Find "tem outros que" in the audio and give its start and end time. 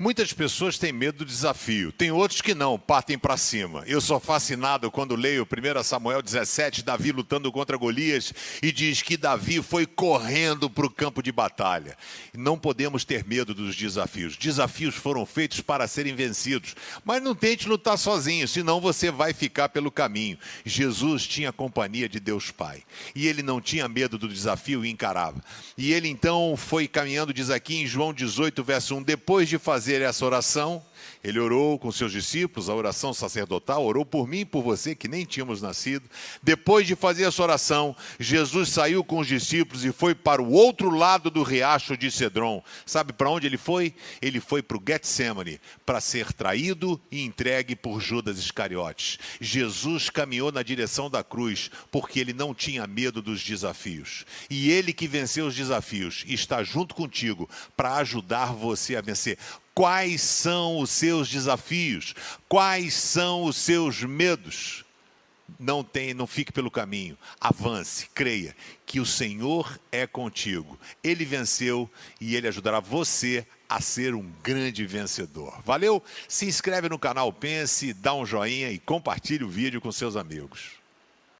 1.90-2.54